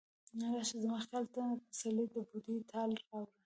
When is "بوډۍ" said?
2.29-2.57